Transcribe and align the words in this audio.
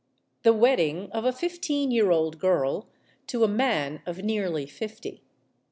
The 0.41 0.51
wedding 0.51 1.11
of 1.11 1.25
a 1.25 1.31
fifteen 1.31 1.91
year 1.91 2.09
old 2.09 2.39
girl 2.39 2.87
to 3.27 3.43
a 3.43 3.47
man 3.47 4.01
of 4.07 4.17
nearly 4.17 4.65
fifty. 4.65 5.21